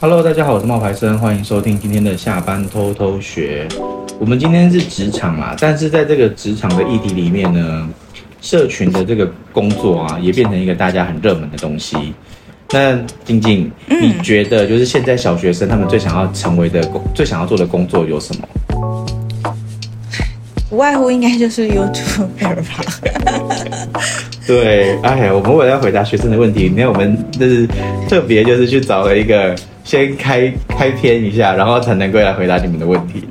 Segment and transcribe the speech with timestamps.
[0.00, 3.66] Hello，大家好，我是冒牌生，欢迎收听今天的下班偷偷学。
[4.20, 7.90] 我们今天是职场啦，但是在这个职场的议题里面呢，
[8.40, 12.14] 社群的这个工作啊，也变成一个大家很热门的东西。
[12.70, 18.48] 那静静，你觉得就是现在小学生他们最想要成为的工，最想要做的工作有什么？
[20.70, 23.92] 无外乎应该就是 YouTuber 吧。
[24.46, 27.66] 对，哎，我们为了要回答学生的问题，那我们就是
[28.08, 29.54] 特别就是去找了一个。
[29.84, 33.26] 先开开篇一下，然后才能够来回答你们的问题。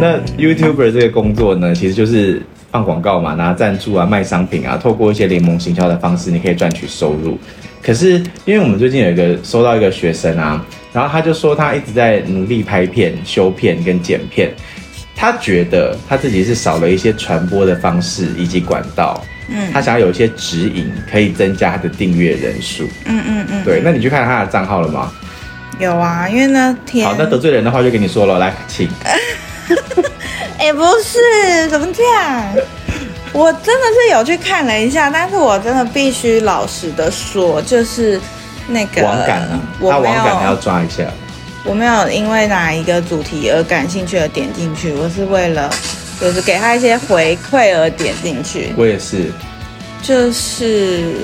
[0.00, 2.40] 那 YouTuber 这个工作呢，其实就是
[2.70, 7.36] 放广告嘛，拿赞助啊，卖商品啊，透过一些联盟行销的方式，你可以赚取收入。
[7.82, 14.52] 可是，因为我们最近有一个收到一个学生啊，然后他就说他一直在努力拍片、修片跟剪片，
[15.16, 22.86] 他觉得他自己是少了一些传播的方式以及管道，嗯，他想要有一些指引，可以增加他的订阅人数。
[23.06, 25.10] 嗯嗯嗯，对，那你去看他的账号了吗？
[25.78, 28.88] 有啊，因为那天好，那得罪人的话就跟你说了，来，请。
[30.58, 32.44] 哎、欸，不是，怎么这样？
[33.32, 38.18] 我真的是有去看了一下，但是我真的必须老实的说，就是
[38.68, 41.04] 那个网感啊，他网感还要抓一下。
[41.66, 45.68] 我没有因为哪一个主题而感兴趣而点进去，我是为了
[46.20, 48.72] 就是给他一些回馈而点进去。
[48.76, 49.32] 我也是，
[50.02, 51.14] 就是。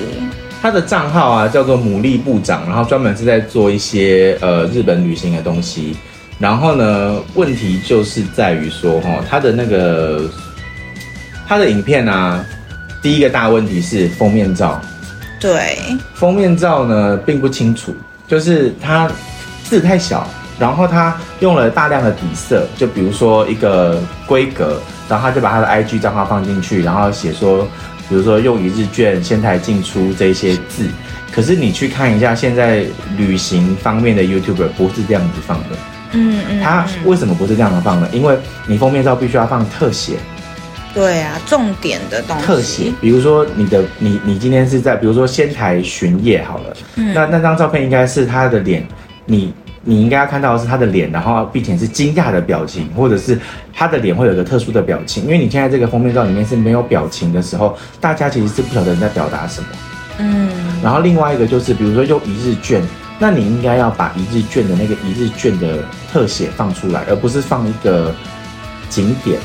[0.61, 5.97] 他的账号啊叫做牡蛎部长，然后专门是在做一些呃日本旅行的东西。
[6.39, 10.29] 然后呢，问题就是在于说哈，他的那个
[11.45, 12.45] 他的影片啊，
[13.01, 14.81] 第一个大问题是封面照。
[15.37, 15.77] 对，
[16.13, 17.93] 封面照呢并不清楚，
[18.25, 19.11] 就是他
[19.73, 20.27] 字太小，
[20.59, 24.79] 然后他用了大量的底色，就比如说一个规格，
[25.09, 27.67] 然后他就把他的 IG 账号放进去，然后写说。
[28.09, 30.85] 比如说用一日券、仙台进出这些字，
[31.31, 32.85] 可是你去看一下现在
[33.17, 35.77] 旅行方面的 YouTuber 不是这样子放的，
[36.11, 38.07] 嗯嗯，他为什么不是这样子放的？
[38.09, 40.17] 因为你封面照必须要放特写，
[40.93, 42.45] 对啊，重点的东西。
[42.45, 48.85] 特写，比如说你的你你今天是在比如说仙台巡夜好了，嗯，那那张照片应该是他的脸，
[49.25, 49.53] 你。
[49.83, 53.37] 你应该要看到的是他的脸，然后并且是惊讶的表情，或者是
[53.73, 55.23] 他的脸会有一个特殊的表情。
[55.25, 59.67] 因为你现在这个封面照里面是没有表情的时候，大家其实是不晓得你在表达什么。
[60.19, 60.49] 嗯。
[60.81, 62.81] 然后另外一个就是，比如说用一日券，
[63.19, 65.79] 那你应该要把一日券的那个一日券的
[66.11, 68.13] 特写放出来，而不是放一个
[68.89, 69.39] 景点。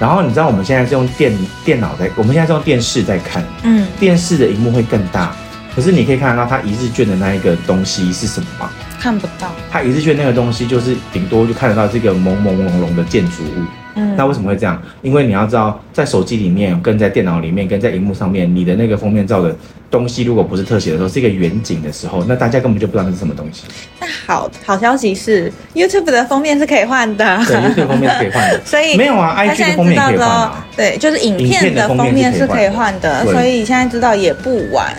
[0.00, 1.32] 然后你知道我们现在是用电
[1.64, 5.32] 电脑在，我们现在是用电视在看，嗯，电视的荧幕会更大，
[5.76, 8.68] 可是你可以看得到它一日券的那一个东西是什么吗？
[9.04, 13.62] 看不到，他一日券那个东西就是顶多就看得到这个朦朦胧胧的建筑物。
[13.96, 14.82] 嗯，那为什么会这样？
[15.02, 19.54] 因为你要知道，在手机里面、跟在电脑里面、跟在荧幕上面，你的那个封面照的
[19.90, 23.64] 东西，如果不是特写的时候，是一个远景的时候，那大家根本就不知道那是什么东西。
[24.00, 27.36] 那好好消息是，YouTube 的封面是可以换的。
[27.46, 28.60] 对，YouTube 封面是可以换的。
[28.64, 30.66] 所以没有啊，IG 的封面可以换啊。
[30.74, 34.96] 对，就是影片的封面是可以换的，所以现在知道也不晚。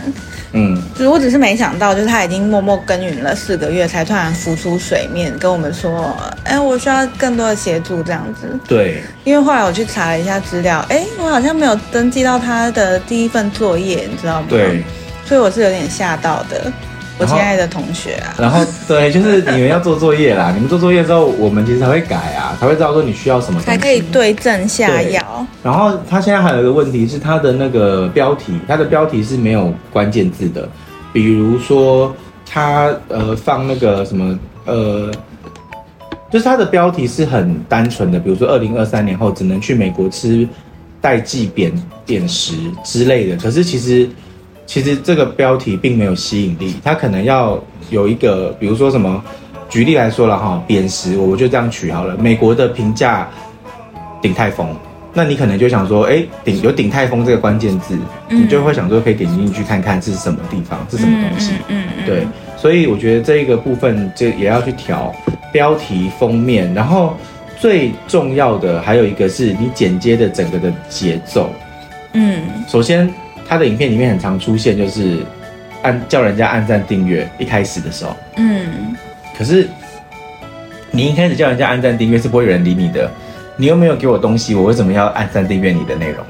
[0.57, 8.47] 嗯，就是我只是没想到，就是他已经默默耕耘了四个月，才突然浮出水面，跟我们说，哎，我需要更多的协助这样子。
[8.65, 14.47] 对，因为后来我去查了一下资料，哎，我好像没有登记到他的第一份作业，你知道吗？
[14.49, 14.81] 对，
[15.25, 16.71] 所以我是有点吓到的。
[17.17, 20.51] 我亲爱的同学啊，然后对，就是你们要做作业啦。
[20.53, 25.47] 你们做作业之后，我们其实才会改啊，才会知道说你需要什么东西，才可以对症下药。
[25.63, 30.67] 然后他现在还有一个问题是，他的那个标题，他的标题是没有关键字的。
[31.13, 32.13] 比如说
[32.45, 35.09] 他呃放那个什么呃，
[36.29, 40.45] 就是他的标题是很单纯的，比如说二零二三年后只能去美国吃
[40.99, 41.71] 代记扁
[42.05, 43.37] 扁食之类的。
[43.37, 44.09] 可是其实。
[44.65, 47.57] 其实这个标题并没有吸引力，它可能要
[47.91, 49.23] 有一个，比如说什么，
[49.69, 52.17] 举例来说了哈，扁食，我就这样取好了。
[52.17, 53.29] 美国的评价，
[54.21, 54.67] 鼎泰丰，
[55.13, 57.95] 那你可能就想说，哎，鼎有鼎泰丰这个关键字，
[58.27, 62.27] 你就会想说可以点进去看看是什么地方，是什么东西，嗯嗯，对，
[62.57, 65.13] 所以我觉得这一个部分就也要去调
[65.53, 67.15] 标题封面，然后
[67.59, 71.51] 最重要的还有一个是你剪接的整个的节奏，
[72.13, 73.07] 嗯，首先。
[73.47, 75.19] 他的影片里面很常出现，就是
[75.83, 77.29] 按叫人家按赞订阅。
[77.37, 78.95] 一开始的时候，嗯，
[79.37, 79.67] 可是
[80.91, 83.09] 你一开始叫人家按赞订阅是不会有人理你的，
[83.57, 86.25] 你又没有给我东西，我为什么要按赞订阅你的内容？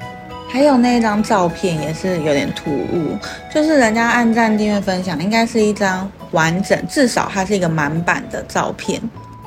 [0.48, 3.18] 还有那张照片也是有点突兀，
[3.54, 9.02] 就是人家按赞订阅分享，应该是一张完整，至少它是一个满版的照片。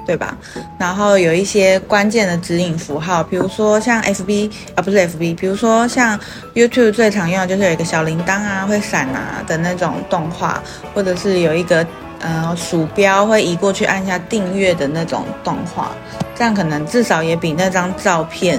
[0.09, 0.35] 对吧？
[0.79, 6.19] 然后有一些关键的指引符号，比如说像 FB 啊，不是 FB，比如说像
[6.55, 10.63] YouTube 最常用的就是有一个小铃铛啊，会闪啊的那种动画，
[10.95, 11.87] 或者是有一个
[12.21, 15.93] 呃鼠标会移过去按下订阅的那种动画，
[16.35, 18.59] 这样可能至少也比那张照片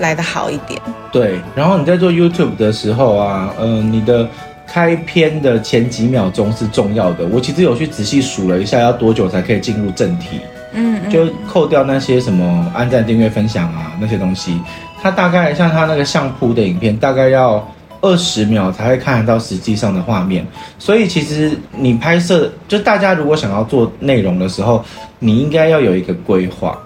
[0.00, 0.78] 来的好一点。
[1.10, 4.28] 对，然后你在做 YouTube 的时候啊，嗯、呃，你的
[4.66, 7.24] 开篇的前几秒钟是重要的。
[7.24, 10.42] 我其实有去仔细数了一下，要多久才可以进入正题？
[10.72, 14.60] 嗯，嗯，就扣掉那些什么按赞、订阅、分享啊那些东西，
[15.02, 17.66] 它大概像它那个相扑的影片，大概要。
[18.00, 20.46] 二十秒才会看得到实际上的画面，
[20.78, 24.84] 所以其实你拍摄，就大家如果想要做内容的时候，
[25.18, 26.78] 你应该要有一个规划。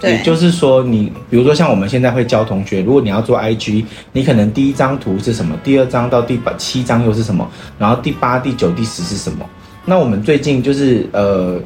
[0.00, 7.46] 对，也就是说，你比如说像我们现在会教同学，如果你要做 IG，你可能第一张图是什么，第二张到第八七张又是什么，
[7.78, 9.44] 然后第八、第九、第十是什么？
[9.84, 11.60] 那我们最近就是呃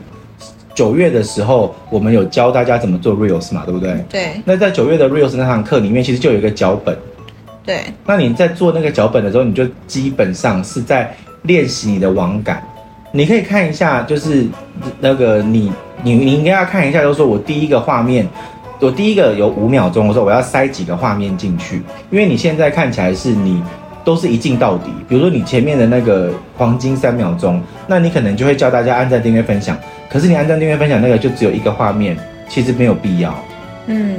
[0.79, 4.05] 九月的时候，我们有教大家怎么做 Reels 嘛，对不对？
[4.09, 4.41] 对。
[4.45, 6.97] 那在九月的 Reels 那堂课里面，其实就有一个脚本。
[7.67, 12.63] 对，那你在做那个脚本的时候，你就基本上是在练习你的网感。
[13.11, 14.47] 你可以看一下，就是
[15.01, 15.73] 那个你
[16.05, 18.25] 你你应该要看一下，就是说我第一个画面，
[18.79, 21.83] 我第一个有五秒钟，我说我要塞几个画面进去，
[22.13, 23.61] 因为你现在看起来是你
[24.05, 24.93] 都是一镜到底。
[25.09, 29.77] 比如说你前面的那个黄金三秒钟，那你可能就会教大家按赞、订阅、分享。
[30.09, 32.17] 可是你按照、订阅、分享那个就只有一个画面，
[32.49, 33.35] 其实没有必要。
[33.87, 34.17] 嗯，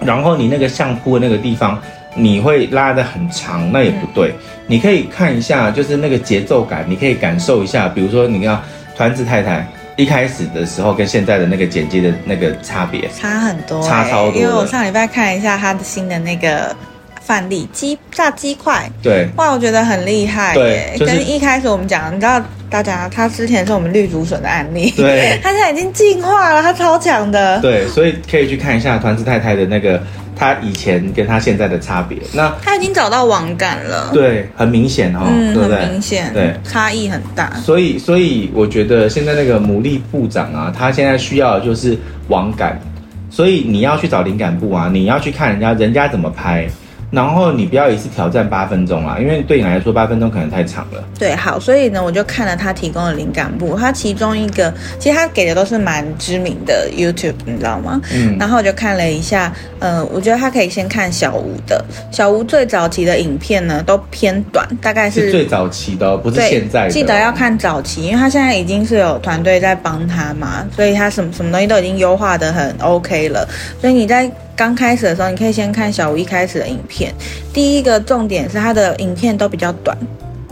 [0.00, 1.80] 然后你那个相扑的那个地方。
[2.14, 4.28] 你会拉的很长，那也不对。
[4.32, 4.34] 嗯、
[4.66, 7.88] 你可以看一下，就是那个节奏感，你可以感受一下。
[7.88, 8.62] 比如说，你要
[8.94, 14.38] 团子太太一开始的时候跟现在的那个剪辑的那个差别，差很多、欸，差超多。
[14.38, 16.76] 因为我上礼拜看一下他的新的那个
[17.24, 30.02] 范例，鸡炸鸡块，对，哇，我觉得很厉害、耶，对，就是、跟一开始我们讲，你知道大家他之前是我们绿竹笋的案例，对， 他现在已经进化了，他超强的，对，所以可以去看一下团子太太的那个。
[30.34, 35.78] 他以前跟他现在的差别，那他已经找到网感了，对，很明显哦，嗯、对不对？
[35.78, 37.52] 很明显，对，差异很大。
[37.62, 41.96] 所以，所以我觉得现在那个牡蛎部长啊，他现在需要的就是
[42.28, 42.80] 网感，
[43.30, 46.66] 所以你要去找灵感部啊，你要去看人家人家怎么拍。
[47.12, 51.04] 然后你不要一次挑战八分钟啊，因为对你来说八分钟可能太长了。
[51.18, 58.00] 对，好，所以呢，我就看了他提供的灵感簿，他其中一个，其实他给的都是蛮知名的 YouTube，你知道吗？
[58.14, 58.38] 嗯。
[58.38, 66.90] 然后我就看了一下，呃，我觉得他可以先看小吴的，小吴最早期的影片呢都偏短，大概是，是最早期的，不是现在的。
[66.90, 73.46] 记得要看早期，因为他现在已经是有团队在帮他嘛，所以他什么什么东西都已经优化的很 OK 了，
[73.82, 74.30] 所以你在。
[74.54, 77.12] 刚开始的时候，你可以先看小吴一开始的影片。
[77.52, 79.96] 第一个重点是他的影片都比较短，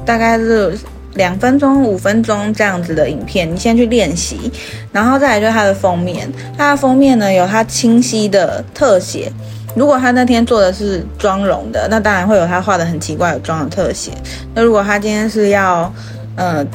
[0.04, 0.76] 大概是
[1.14, 4.50] 两分钟、五分钟这样子的影片，你先去练习。
[4.92, 9.30] 然后再来就是他的封面，他的封面呢有他清晰的特写。
[9.76, 14.10] 如果他那天做的是妆容的，那当然会有他画的很奇怪的妆的特写。
[14.54, 15.92] 那如果他今天是要，
[16.36, 16.66] 呃。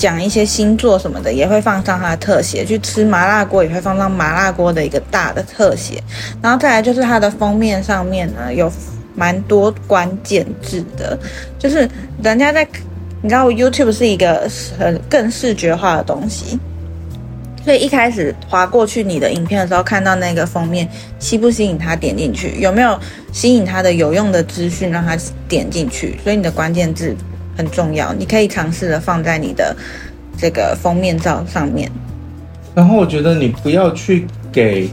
[0.00, 6.02] 讲一些星座什么的，也会放上它的特写；去吃麻辣锅也会放上麻辣锅的一个大的特写。
[6.40, 8.72] 然后再来就是它的封面上面呢，有
[9.14, 11.18] 蛮多关键字的，
[11.58, 11.86] 就是
[12.22, 12.66] 人家在，
[13.20, 16.58] 你知道，YouTube 是一个很更视觉化的东西，
[17.62, 20.88] 所以一开始划过去你的影片的时候，看到那个封面
[21.18, 22.98] 吸不吸引他点进去，有没有
[23.32, 25.14] 吸引他的有用的资讯让他
[25.46, 26.18] 点进去？
[26.24, 27.14] 所以你的关键字。
[27.60, 29.76] 很重要，你可以尝试的放在你的
[30.38, 31.90] 这个封面照上面。
[32.74, 34.88] 然后我觉得你不要去给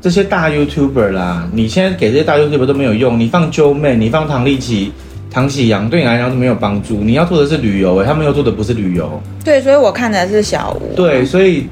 [0.00, 3.18] 这些大 YouTuber 啦，你现在给这些大 YouTuber 都没有用。
[3.18, 4.92] 你放 Joeman，你放唐立奇、
[5.30, 6.98] 唐喜阳，对你来讲都没有帮助。
[7.04, 9.22] 你要做的是旅游，哎，他们又做的不是旅游。
[9.44, 10.94] 对，所以我看的是小吴。
[10.96, 11.68] 对，所以。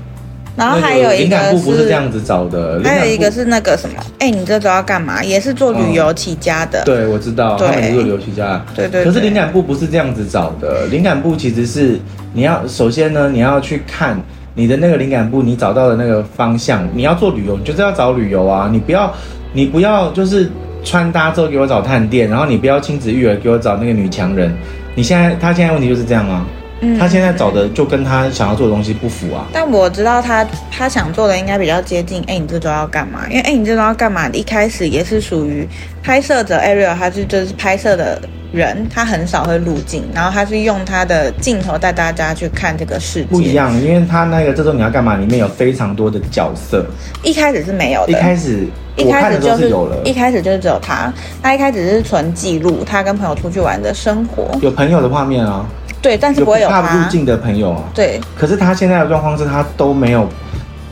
[0.58, 5.22] 然后还有一个是，灵感部不是这样子找的，还有一个是那个什么，哎，你这周要干嘛？
[5.22, 6.80] 也是做旅游起家的。
[6.80, 8.64] 哦、对，我知道，他们是做旅游起家的。
[8.74, 9.04] 对对，对。
[9.04, 11.96] 可是灵感部不是这样子找的，灵感部其实是
[12.34, 14.20] 你要首先呢，你要去看
[14.54, 19.14] 你的那个灵感部，你找到的那个方向，你要做旅游，你就是要找旅游啊，你不要
[19.52, 20.50] 你不要就是
[20.82, 24.52] 穿搭之后给我找探店，然后你不要亲子育儿给我找那个女强人。
[24.96, 26.44] 你现在他现在问题就是这样啊。
[26.80, 29.46] 嗯，他现在找的就跟他想要做的东西不符啊。
[29.52, 32.22] 但我知道他他想做的应该比较接近。
[32.26, 33.26] 哎，你这周要干嘛？
[33.28, 34.28] 因为哎，你这周要干嘛？
[34.30, 35.66] 一开始也是属于
[36.02, 38.20] 拍摄者 Ariel，他是就是拍摄的
[38.52, 43.26] 人，他很少会入镜，然后他是用他的镜头带大家去看这个世界。
[43.26, 45.16] 不一样，因为他那个这周你要干嘛？
[45.16, 46.86] 里面有非常多的角色。
[47.24, 48.12] 一开始是没有的。
[48.12, 48.66] 一开始
[48.96, 49.96] 一开始就是有了。
[50.04, 55.66] 一开始就是只有他，他一开始是纯记录他跟朋友出去玩的生活，有朋友的画面啊。
[56.00, 57.82] 对，但是不会有他不怕入境的朋友啊。
[57.94, 60.28] 对，可是他现在的状况是他都没有，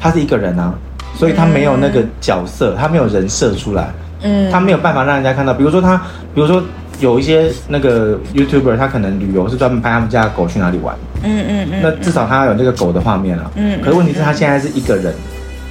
[0.00, 0.74] 他是一个人啊，
[1.14, 3.88] 所以他没有那个角色，嗯、他没有人设出来，
[4.22, 5.54] 嗯，他没有办法让人家看到。
[5.54, 5.96] 比如说他，
[6.34, 6.62] 比如说
[6.98, 10.94] 有一些那个 YouTuber，他可能旅游是专门拍他们家的狗去哪里玩。
[11.22, 11.80] 嗯嗯嗯。
[11.82, 13.50] 那至少他有那个狗的画面啊。
[13.54, 13.80] 嗯。
[13.80, 15.14] 可是问题是，他现在是一个人，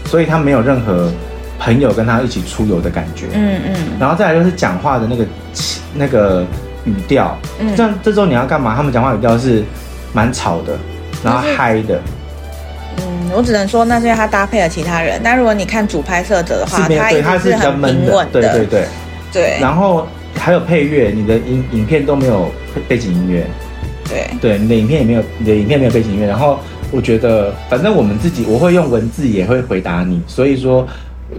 [0.06, 1.12] 所以他没有任何
[1.60, 3.26] 朋友跟他一起出游的感觉。
[3.34, 3.76] 嗯嗯。
[4.00, 5.26] 然后再来就是讲话的那个
[5.94, 6.46] 那个
[6.86, 7.38] 语调。
[7.60, 7.76] 嗯。
[7.76, 8.74] 像这周你要干嘛？
[8.76, 9.64] 他们讲话语调是
[10.14, 10.78] 蛮吵的，
[11.24, 12.02] 然后嗨的。
[12.98, 15.20] 嗯，我只能说那是因为他搭配了其他人。
[15.24, 18.42] 但如果你看主拍摄者的话，他对他是很平稳的。
[18.42, 18.86] 对对对。
[19.32, 19.58] 对。
[19.60, 20.08] 然后。
[20.38, 22.52] 还有配乐，你的影影片都没有
[22.90, 23.48] 背景音乐，
[24.04, 26.28] 对对，你的影片也没有，你的影片没有背景音乐。
[26.28, 26.60] 然后
[26.92, 30.86] 我觉得，反正我们自己我会用文字也会回答你，所以说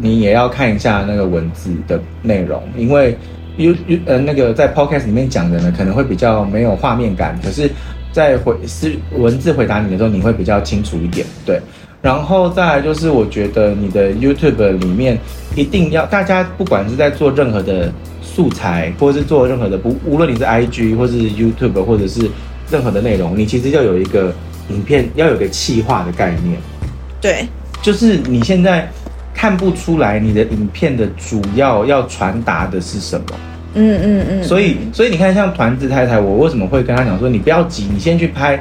[0.01, 3.17] 你也要看一下那个文字的内容，因为
[3.57, 7.71] you you 呃那个在 podcast 里面讲的呢，可能会比较没有画面感，可是，
[8.13, 11.61] 在回是文字回答你的时候，你会比较清楚一点，对。
[12.03, 15.19] 然后再来就是，我觉得你的 YouTube 里面
[15.55, 17.93] 一定要大家不管是在做任何的。
[18.23, 22.29] 素材，或者是做任何的不，无论你是 IG 或是 YouTube 或者是
[22.71, 24.31] 任何的内容，你其实要有一个
[24.69, 26.59] 影片，要有个气化的概念。
[27.19, 27.49] 对，
[27.81, 28.91] 就是你现在
[29.37, 33.27] 看不出来你的影片的主要要传达的是什么。
[33.75, 34.43] 嗯嗯嗯。
[34.43, 38.59] 所以，所以你看，像团子太太，我为什么会跟他讲说，你不要急，你先去拍，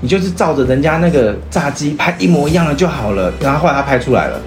[0.00, 3.32] 你就是照着人家那个炸鸡拍一模一样的就好了。
[3.40, 4.40] 然后后来他拍出来了，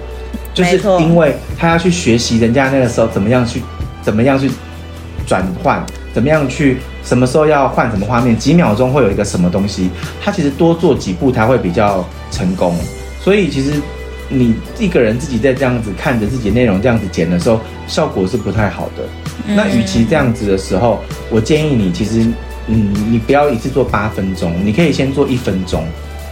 [0.52, 3.62] 就是因为他要去学习人家那个时候怎么样去，
[4.02, 4.50] 怎么样去。
[5.26, 5.80] 转换
[6.12, 6.78] 怎么样去？
[7.04, 8.36] 什么时候要换什么画面？
[8.36, 9.88] 几秒钟会有一个什么东西？
[10.20, 12.74] 他其实多做几步，他会比较成功。
[13.20, 13.80] 所以其实
[14.30, 19.02] 你一个人自己在这样子看着自己内容这样子剪的时候，效果是不太好的。
[19.54, 22.24] 那与其这样子的时候，我建议你其实，
[22.68, 25.84] 嗯，你不要一次做八分钟，你可以先做一分钟。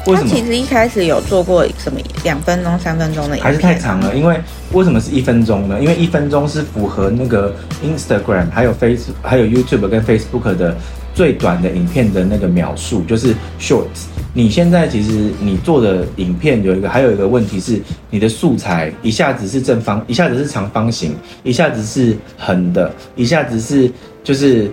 [0.07, 4.14] 为什么其实一开始有做过什么两分钟、三分钟的，还是太长了。
[4.14, 4.40] 因为
[4.73, 5.78] 为什么是一分钟呢？
[5.81, 10.75] 因为一分钟是符合那个 Instagram、还有 Face、还有 YouTube 跟 Facebook 的
[11.12, 14.07] 最短的影片的那个描述，就是 Shorts。
[14.38, 23.90] 你现在其实你做的影片有一个，还有一个问题是，你的素材一下子是正方，一下子是长方形，一下子是横的，一下子是
[24.23, 24.71] 就是。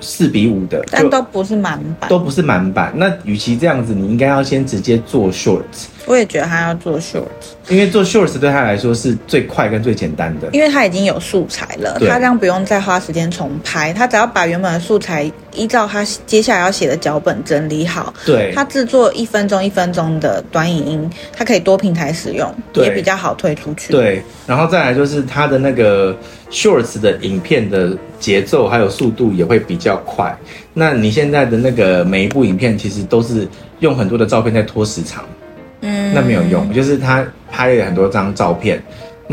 [0.00, 2.92] 四比五的，但都不是满版，都不是满版。
[2.96, 5.86] 那与其这样子，你应该要先直接做 shorts。
[6.06, 23.92] 我也觉得他要做 shorts，因为做 shorts 对他来说是最快跟最简单的，因为他已经有素材了，他这样不用再花时间重拍，他只要把原本的素材依照他接下来要写的脚本整理好，对，他制作一分钟一分钟的短影音，他可以多平台使用，也比较好推出去。
[23.92, 26.16] 对，然后再来就是他的那个
[26.50, 30.36] shorts 的影片的节奏还有速度也会比较快。
[30.72, 33.46] 那你现在的那个每一部影片其实都是
[33.80, 35.24] 用很多的照片在拖时长。
[35.86, 38.82] 嗯，那没有用，就是他拍了很多张照片，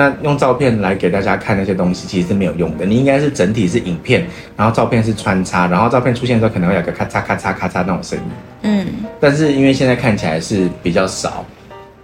[0.02, 2.88] 那用照片来给大家看那些东西，其实是没有用的。
[2.88, 4.26] 你应该是整体是影片，
[4.58, 8.26] 然后照片是穿插，然后照片出现的时候可能会有个咔嚓咔嚓咔嚓那种声音。
[8.64, 8.88] 嗯，
[9.20, 11.46] 但是因为现在看起来是比较少，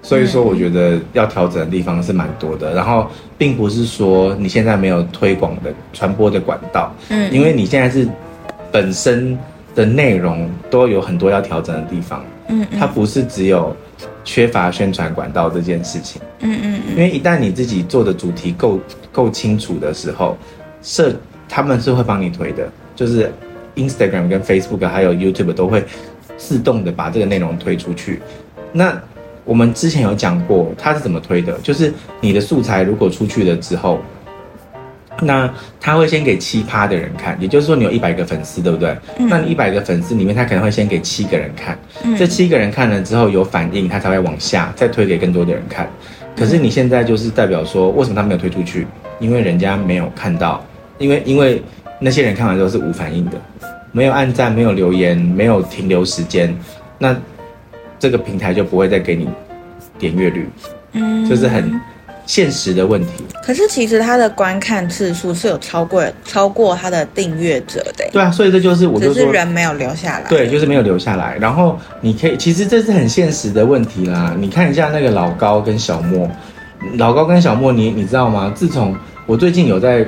[0.03, 2.75] 所以说我觉得要调整的地方是蛮多的。
[2.75, 8.07] 然后并不是说你现在没有推广的传播的管道，嗯，因为你现在是
[8.71, 9.35] 本身
[9.73, 12.23] 的内容都有很多要调整的地方。
[12.47, 13.75] 嗯，它不是只有。
[14.23, 18.77] 缺乏宣传管道这件事情，嗯嗯嗯，因为一旦你自己做的主题够
[19.09, 20.37] 够清楚的时候，
[20.81, 21.15] 社
[21.47, 23.31] 他们是会帮你推的，就是
[23.75, 25.81] Instagram 跟 Facebook 还有 YouTube 都会
[26.35, 28.21] 自动的把这个内容推出去。
[28.73, 29.01] 那
[29.45, 31.57] 我们之前有讲过，它是怎么推的？
[31.59, 34.01] 就是你的素材如果出去了之后。
[35.21, 38.95] 那他会先给七趴的人看，也就是说你有一百个粉丝，对不对？
[39.17, 45.89] 嗯、那你一百个粉丝里面，他可能会先给七个人看，嗯、这七个人看了之后有反应，他才会往下再推给更多的人看。
[46.35, 48.85] 可是你现在就是代表说，为什么他没有推出去？
[49.19, 50.63] 因为人家没有看到，
[50.99, 51.61] 因为因为
[51.99, 53.41] 那些人看完之后是无反应的，
[53.91, 56.55] 没有按赞，没有留言，没有停留时间，
[56.99, 57.15] 那
[57.97, 59.27] 这个平台就不会再给你
[59.97, 60.47] 点阅率，
[60.91, 61.81] 嗯，就是很。
[62.27, 68.07] 现实的问题，可是其实他的观看次数是有超过超过他的订阅者的。
[68.11, 70.25] 对啊，所以这就是我就，只是人没有留下来。
[70.29, 71.37] 对，就是没有留下来。
[71.39, 74.35] 然后你可以，其实这是很现实的问题啦。
[74.37, 76.29] 你看一下那个老高跟小莫，
[76.97, 78.51] 老高跟小莫，你你知道吗？
[78.53, 78.93] 自从
[79.25, 80.05] 我最近有在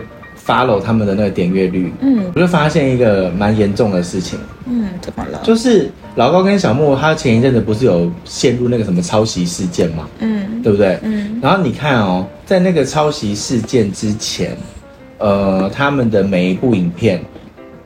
[0.50, 4.40] follow 他们的那个点阅率，嗯，我就发现一个蛮严重的事情。
[4.66, 5.40] 嗯，怎么了？
[5.44, 10.10] 就是老高跟小莫，他前一阵子不是有陷入那个什么抄袭事件吗？
[10.18, 10.98] 嗯，对不对？
[11.04, 11.40] 嗯。
[11.40, 14.58] 然后你看哦，在那个抄袭事件之前，
[15.20, 17.22] 呃，他们的每一部影片，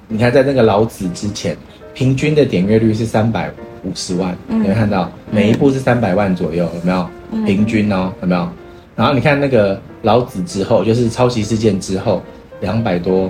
[0.08, 1.58] 你看在那个老子之前，
[1.94, 3.52] 平均的点阅率是三百
[3.84, 5.12] 五十万，有没有看到？
[5.30, 7.46] 每一部是三百万左右，有没有？
[7.46, 8.48] 平均哦，有没有？
[8.96, 12.22] 然后你看那个老子之后，就是抄袭事件之后，
[12.64, 13.30] 两百多，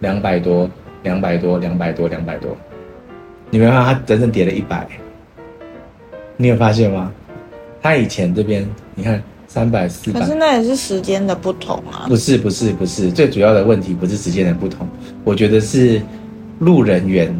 [0.00, 0.68] 两百多，
[1.02, 2.54] 两百多，两百多，两百多。
[3.48, 4.86] 你没发现它整整跌了一百，
[6.36, 7.10] 你有发现吗？
[7.80, 12.04] 它以前这边你看三百四百，可是那也是时间的不同啊。
[12.08, 14.86] 不是不是不是，最主要的问题不是时间的不同，
[15.24, 16.02] 我觉得是
[16.58, 17.34] 路人缘，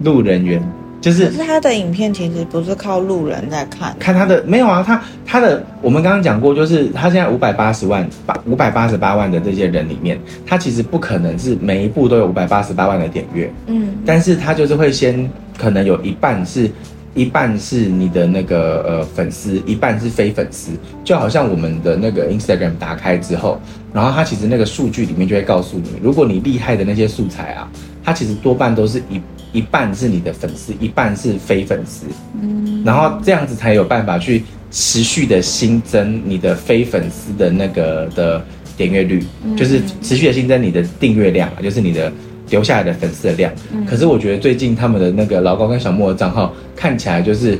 [0.00, 0.62] 路人缘。
[1.02, 10.16] 就是，可是他的影片其实不是靠路人在看，看他的没有啊，他他的我们刚刚讲过，就是他现在五百八十万八五百八十八万的这些人里面，
[10.46, 15.28] 他其实不可能是每一部都有五百八十八万的点阅，嗯，但是他就是会先
[15.58, 16.70] 可能有一半是，
[17.14, 20.70] 一半是你的那个呃粉丝，一半是非粉丝，
[21.02, 23.60] 就好像我们的那个 Instagram 打开之后，
[23.92, 27.68] 然后他其实那个数据里面就会告诉你，如果你厉害的那些素材啊，
[28.04, 29.20] 它其实多半都是一。
[29.52, 32.06] 一半是你的粉丝，一半是非粉丝，
[32.40, 38.42] 嗯，然后这样子才有办法去持续的新增你的非粉丝的那个的
[38.78, 42.10] 点阅率，嗯，就是持续的新增你的订阅量，就是你的
[42.48, 43.52] 留下来的粉丝的量。
[43.74, 47.58] 嗯，可是我觉得最近他们的那个老高跟小莫的账号看起来就是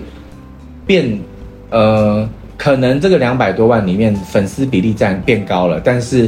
[0.86, 1.18] 变，
[1.68, 6.26] 呃，可能这个两百多万里面粉丝比例占变高了，但是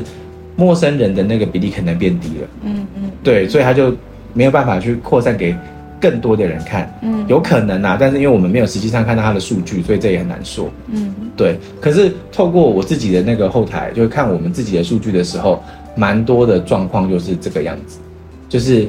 [0.56, 2.49] 陌生人的那个比例可能变低了。
[2.64, 3.97] 嗯嗯，对，所以他就。
[4.35, 5.57] 没有办法去扩散给
[6.00, 11.59] 更多的人看，嗯，有可能啊，但是因为我们没有实际上看到他的数据，所以这也很难说，嗯，对。
[11.81, 15.62] 可是透过我自己的那个后台，就是看我们自己的数据的时候，
[15.97, 18.00] 蛮多的状况就是这个样子，
[18.50, 18.87] 就是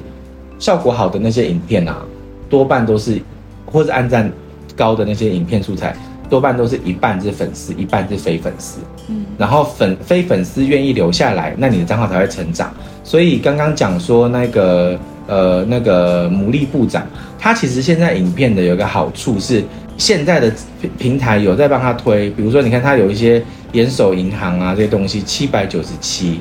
[0.60, 2.04] 效果好的那些影片啊，
[2.50, 3.22] 多半都是
[3.66, 4.30] 或是按赞
[4.76, 5.96] 高的那些影片素材，
[6.30, 12.74] 多半都是一半是粉丝，一半是非粉丝，嗯，然后粉非粉丝愿意留下来，那你的账号才会成长。
[13.06, 15.00] 所以刚刚讲说那个。
[15.28, 17.08] 呃，那个牡蛎部长，
[17.40, 19.64] 他其实现在影片的有一个好处是，
[19.98, 20.52] 现在的
[21.00, 26.40] 平台有在帮他推，比如说你看他有一些严守银行啊这些东西，七百九十七，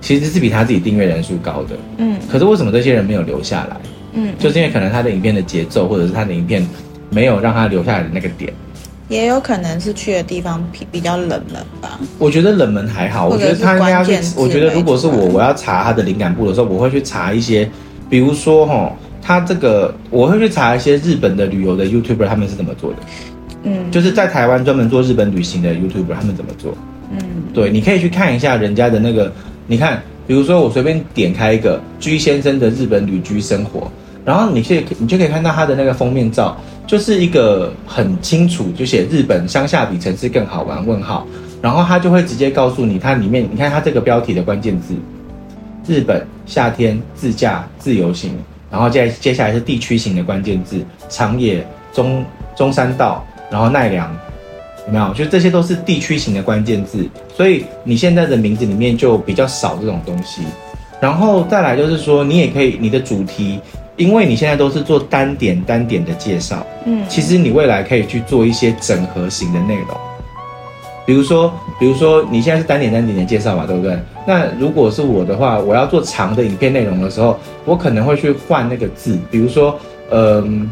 [0.00, 3.76] 其实是比他自己订阅人数高的，嗯，可是为什么这些人没有留下来？
[4.12, 6.64] 嗯，就是因为可能他的影片的节奏，或者是他的影片
[7.10, 8.52] 没有让他留下来的那个点，
[9.08, 11.98] 也有可能是去的地方比比较冷门吧。
[12.18, 17.68] 我觉得冷门还好，我觉得他应该要去，我觉得如果是我，我要查他的灵感部的时候，我会去查一些。
[18.10, 18.92] 比如说哈，
[19.22, 22.98] 他这个我会去查一些日本的旅游的 YouTuber，他们是怎么做的？
[23.62, 26.74] 嗯，就是在台湾专门做日本旅行的 YouTuber，他们怎么做？
[27.12, 27.18] 嗯，
[27.54, 29.32] 对，你可以去看一下人家的那个，
[29.66, 33.90] 你看，比如说我随便点开一个居先生的日本旅居生活，
[34.24, 41.26] 然后你可以你就可以看到他的那个封面照，就是一个很清楚就写日本乡下比城市更好玩问号，
[41.60, 44.94] 然后他就会直接告诉你，它里面你看它这个标题的关键字。
[45.90, 48.38] 日本夏天自驾自由行，
[48.70, 52.24] 然后接接下来是地区型的关键字，长野、中
[52.56, 54.16] 中山道，然后奈良，
[54.86, 55.12] 有没有？
[55.12, 60.42] 就这些都是地区型的关键字，所以你现在的名字里面就比较少这种东西。
[61.00, 63.58] 然后再来就是说，你也可以你的主题，
[63.96, 69.88] 因为你现在都是做单点单点的介绍，嗯，其实你未来可以去做一些整合型的内容。
[71.06, 73.98] 比如说，比如说你现在是单点单点的介绍嘛，对不对？
[74.26, 79.76] 那如果是我的话，我要做长的影片内容的时候，我可能会去换那个字，比如说，
[80.10, 80.70] 嗯，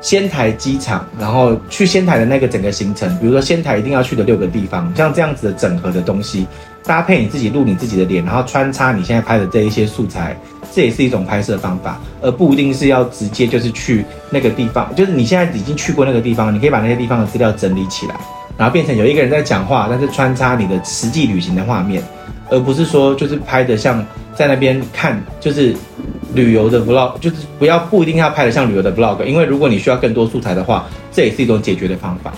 [0.00, 6.46] 仙台机场，然后去仙台的那个整个行程，比如说仙台一定要去的六个地方，像这样子的整合的东西，
[6.84, 10.38] 搭配你自己录你自己的脸，然后穿插你现在拍的这一些素材，
[10.72, 18.14] 这也是一种拍摄方法，而不一定是要直接就是去那个地方，就是你现在已经去过那个地方，你可以把那些地方的资料整理起来。
[18.58, 22.02] 然后变成有一个人在讲话，但是穿插你的实际旅行的画面，
[22.50, 25.74] 而不是说就是拍的像在那边看就是
[26.34, 32.32] 旅游的 vlog，就是不要不一定要拍的像旅游的 vlog，因为如果你需要更多素材的话，这也是一种解决的方法。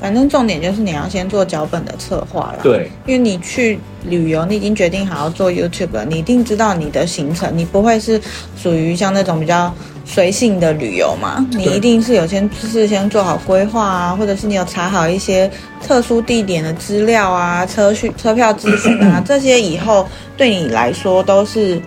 [0.00, 8.20] 反正重点就是你要先做脚本的策划了，对，因为你去旅游，你已经决定好要做 YouTube 了，你一定知道你的行程，你不会是
[8.56, 9.72] 属于像那种比较。
[10.08, 15.50] 随性的旅游嘛，你一定是有先事先做好规划啊，或者是你有查好一些
[15.84, 20.06] 特殊地点的资料啊，车讯、车票资讯啊， 这些以后
[20.36, 21.82] 对你来说都是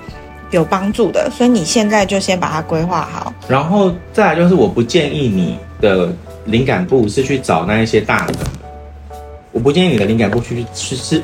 [0.52, 3.34] 有帮助的，所以你现在就先把它规划好。
[3.48, 6.14] 然后再来就是，我不建议你的
[6.50, 8.34] 灵感部是去找那一些大的，
[9.52, 11.22] 我不建议你的灵感部去去是。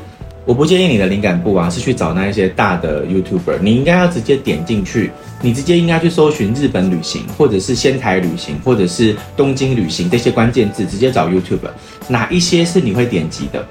[0.48, 5.10] 我不建议你的灵感部啊，是去找那一些大的 YouTuber，你应该要直接点进去，
[5.42, 11.72] 你直接应该去搜寻日本旅行，或者是仙台旅行，或者是东京旅行这些关键字，直接找 YouTuber，
[12.08, 13.66] 哪一些是你会点击的，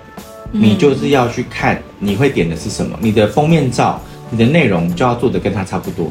[0.51, 6.11] 你就是要去看你会点的是什么，你的封面照，你的内容就要做的跟他差不多，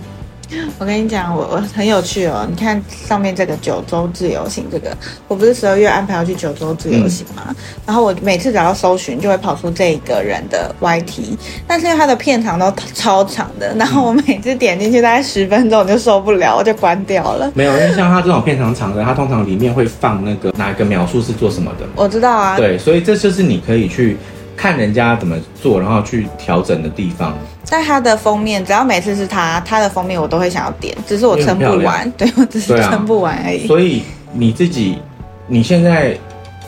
[0.80, 2.46] 我跟你讲，我我很有趣哦。
[2.50, 4.96] 你看上面这个九州自由行，这个
[5.28, 7.44] 我不是十二月安排要去九州自由行吗？
[7.50, 17.52] 嗯、然后我每次只要搜寻，就会跑出这一个人的 YT，但是因为他的片长都超长的，然后我每次点进去大概十分钟我就受不了，我就关掉了。
[17.56, 21.86] 没有，因为像他这种片长长的，他通常里面会放那个哪一个描述是做什么的。
[21.96, 22.58] 我知道啊。
[22.58, 24.18] 对，所以这就是你可以去
[24.64, 27.38] 看人家怎么做，然后去调整的地方。
[27.66, 33.66] 在它的封面，只要每次是它，它的封面我都会想要点，只是我撑不完， 对，我只是撑不完而已。
[33.66, 35.00] 啊、所以你自己，
[35.48, 36.18] 你现在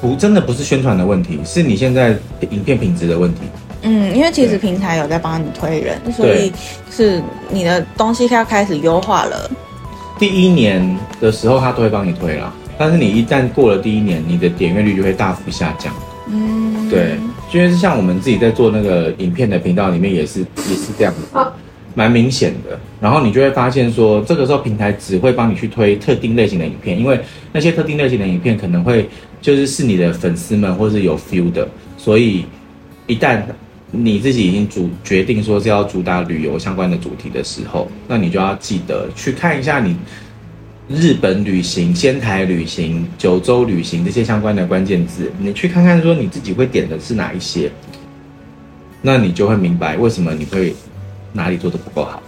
[0.01, 2.13] 不真的不是宣传的问题，是你现在
[2.49, 3.39] 影片品质的问题。
[3.83, 6.51] 嗯，因为其实平台有在帮你推人，所以
[6.91, 9.49] 是你的东西要开始优化了。
[10.19, 15.93] 第一年的时候，他都会帮你推了，但是你一旦过了第一年，你的点阅率就会大幅下降。
[16.27, 17.17] 嗯，对。
[17.55, 21.39] 因为是像我们自己在做那个影片的频道里面也是也是这样子，
[21.93, 22.77] 蛮明显的。
[22.99, 27.17] 然后你就会发现说，这个时候平台只会帮你去推特定类型的影片，因为
[27.53, 29.09] 那些特定类型的影片可能会
[29.41, 31.65] 就是是你的粉丝们或是有 feel 的。
[31.97, 32.43] 所以
[33.07, 33.41] 一旦
[33.89, 39.95] 你自己已经主决定说是要主打旅游相关的主题的时候，那你就要记得去看一下你。
[40.87, 47.71] 日本旅行、仙台旅行、九州旅行这些相关的关键字，你去看看，说你自己会点的是哪一些，
[49.01, 50.75] 那你就会明白为什么你会
[51.33, 52.21] 哪里做的不够好。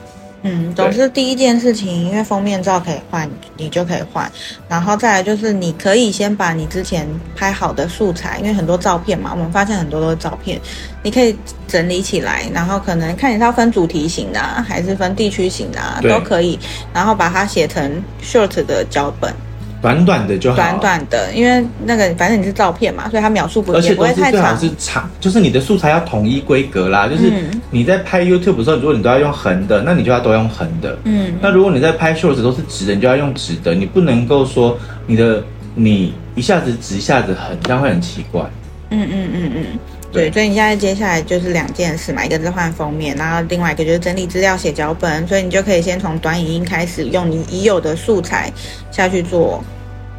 [0.44, 4.32] 嗯，总之第一件事情，因为封面照可以换，你就可以换。
[4.70, 10.62] 然后再来就是，你可以先把你之前拍好的素材，因为很多照片嘛，我们发现很多都是照片，
[11.02, 11.36] 你可以
[11.68, 16.58] 整理起来，然后可能看你是要分主题型的啊，还是分地区型的啊，都可以。
[16.94, 19.34] 然后把它写成 short 的脚本。
[19.82, 24.60] 短短的就好，短短的，因为那个反正你是照片嘛，所以它描述不而且不会太长。
[24.60, 27.08] 是长，就是你的素材要统一规格啦。
[27.08, 27.32] 就是
[27.70, 30.98] 你在拍 YouTube 的时候，如果你都要用横的，那你就要都用横的。
[31.04, 31.34] 嗯。
[31.42, 33.76] 那如果你在拍 Shorts 都是直的，你就要用直的。
[33.76, 35.44] 你不能够说你的
[35.76, 38.42] 你一下子直一下子横，这样会很奇怪。
[38.90, 39.80] 嗯嗯嗯嗯。
[40.18, 45.28] 对，所以你现在接下来就是两件事嘛，一个是换封面，然后另外一个就是整理资料、写脚本。
[45.28, 48.52] 所以你就可以先从短影音开始，用你已有的素材
[48.92, 49.64] 下去做。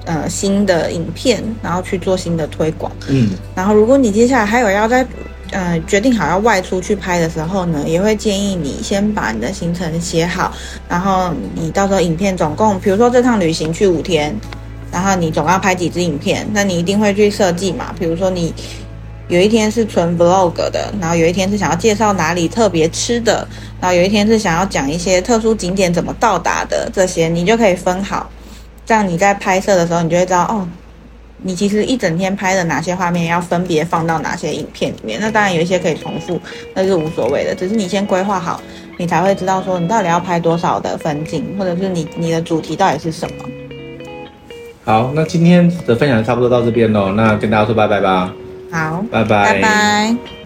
[0.04, 2.90] 呃，新的影片，然后去做新的推广。
[3.08, 5.06] 嗯，然后如果你接下来还有要在，
[5.50, 10.50] 呃，决定好要外出去拍的时候呢，也会建议你先把你的行程写好，
[10.88, 14.34] 然后你到时候影片总共，比如说这趟旅行去五天，
[14.90, 18.54] 然后你总要拍几支影片，那你一定会去设计嘛，比如说你
[19.28, 23.46] 有一天是纯 vlog 的，然后有一天是想要介绍哪里特别吃的，
[23.78, 28.30] 然后有一天是想要讲一些特殊景点怎么到达的，这些你就可以分好。
[28.86, 30.66] 这样你在拍摄的时候，你就会知道哦，
[31.42, 35.20] 你其实一整天拍的哪些画面要分别放到哪些影片里面。
[35.20, 36.40] 那当然有一些可以重复，
[36.74, 37.54] 那是无所谓的。
[37.54, 38.58] 只是你先规划好，
[38.96, 43.44] 你才会知道说你到底要拍多少的分镜，或者是你你的主题到底是什么。
[44.86, 48.32] 好，那今天的分享差不多到这边喽，那跟大家说拜拜吧。
[48.70, 49.54] 好，拜拜。
[49.54, 50.37] 拜拜。